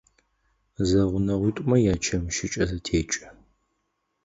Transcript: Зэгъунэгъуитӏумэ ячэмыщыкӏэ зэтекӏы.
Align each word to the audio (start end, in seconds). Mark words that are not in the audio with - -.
Зэгъунэгъуитӏумэ 0.87 1.77
ячэмыщыкӏэ 1.93 2.63
зэтекӏы. 2.69 3.25